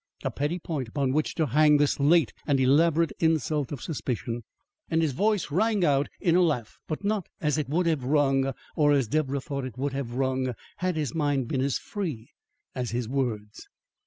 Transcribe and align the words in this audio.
A 0.23 0.31
petty 0.31 0.57
point 0.57 0.87
upon 0.87 1.11
which 1.13 1.35
to 1.35 1.45
hang 1.45 1.77
this 1.77 1.99
late 1.99 2.33
and 2.47 2.59
elaborate 2.59 3.11
insult 3.19 3.71
of 3.71 3.83
suspicion!" 3.83 4.43
And 4.89 4.99
his 5.03 5.11
voice 5.11 5.51
rang 5.51 5.85
out 5.85 6.07
in 6.19 6.35
a 6.35 6.41
laugh, 6.41 6.79
but 6.87 7.03
not 7.03 7.27
as 7.39 7.59
it 7.59 7.69
would 7.69 7.85
have 7.85 8.03
rung, 8.03 8.51
or 8.75 8.93
as 8.93 9.07
Deborah 9.07 9.39
thought 9.39 9.63
it 9.63 9.77
would 9.77 9.93
have 9.93 10.13
rung, 10.13 10.55
had 10.77 10.95
his 10.95 11.13
mind 11.13 11.47
been 11.49 11.61
as 11.61 11.77
free 11.77 12.31
as 12.73 12.89
his 12.89 13.07
words. 13.07 13.67